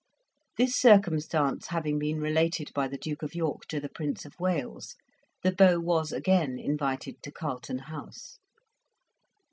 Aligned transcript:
This 0.57 0.75
circumstance 0.75 1.67
having 1.67 1.99
been 1.99 2.19
related 2.19 2.71
by 2.73 2.87
the 2.87 2.97
Duke 2.97 3.21
of 3.21 3.35
York 3.35 3.67
to 3.67 3.79
the 3.79 3.87
Prince 3.87 4.25
of 4.25 4.33
Wales, 4.39 4.95
the 5.43 5.51
beau 5.51 5.79
was 5.79 6.11
again 6.11 6.57
invited 6.57 7.21
to 7.21 7.31
Carlton 7.31 7.77
House. 7.77 8.39